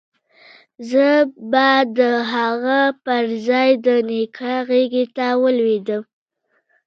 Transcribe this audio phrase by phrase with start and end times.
[0.89, 1.07] زه
[1.51, 1.99] به د
[2.33, 6.03] هغه پر ځاى د نيکه غېږې ته ولوېدم.